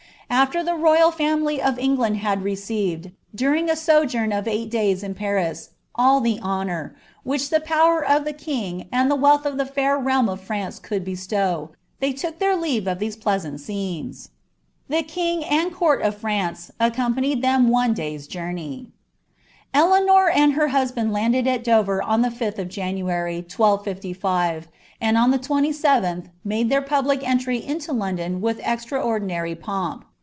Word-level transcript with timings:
Ailer 0.33 0.63
the 0.63 0.75
royal 0.75 1.11
family 1.11 1.61
of 1.61 1.77
England 1.77 2.17
had 2.19 2.41
received, 2.41 3.11
during 3.35 3.69
a 3.69 3.75
sojourn 3.75 4.31
of 4.31 4.45
eiglit 4.45 4.69
days 4.69 5.03
in 5.03 5.13
Paris, 5.13 5.71
all 5.93 6.21
the 6.21 6.39
honour, 6.39 6.95
which 7.23 7.49
the 7.49 7.59
power 7.59 8.03
of 8.03 8.23
the 8.23 8.31
king, 8.31 8.87
and 8.93 9.11
the 9.11 9.15
wealth 9.15 9.45
of 9.45 9.57
the 9.57 9.65
fair 9.65 9.97
realm 9.97 10.29
of 10.29 10.39
France 10.39 10.79
could 10.79 11.03
bestow, 11.03 11.71
they 11.99 12.13
took 12.13 12.39
their 12.39 12.55
leave 12.55 12.87
of 12.87 12.99
these 12.99 13.17
pleasant 13.17 13.59
scenes. 13.59 14.29
The 14.87 15.03
king 15.03 15.43
and 15.43 15.73
court 15.73 16.01
of 16.01 16.17
France 16.17 16.71
accompanied 16.79 17.41
them 17.41 17.67
one 17.67 17.93
day's 17.93 18.25
journey. 18.25 18.87
DeancHT 19.73 20.31
and 20.33 20.53
her 20.53 20.69
husband 20.69 21.11
landed 21.11 21.45
at 21.45 21.61
Dover 21.61 22.01
on 22.01 22.21
the 22.21 22.29
fiAh 22.29 22.57
of 22.57 22.69
January, 22.69 23.41
lt55, 23.43 24.63
and 25.01 25.17
on 25.17 25.31
the 25.31 25.39
27th 25.39 26.27
made 26.45 26.69
their 26.69 26.81
public 26.81 27.21
entry 27.27 27.57
into 27.61 27.91
London 27.91 28.39
with 28.39 28.61
extra 28.63 29.01
oidinaiy 29.03 29.59
pomp. 29.59 30.05